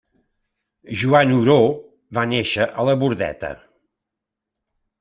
Joan 1.01 1.33
Oró 1.35 1.57
va 2.19 2.25
néixer 2.33 2.67
a 2.85 2.89
la 2.89 2.99
Bordeta. 3.05 3.55